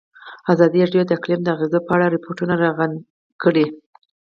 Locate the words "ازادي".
0.53-0.79